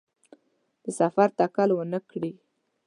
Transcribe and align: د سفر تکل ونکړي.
د 0.83 0.85
سفر 0.99 1.27
تکل 1.39 1.69
ونکړي. 1.75 2.31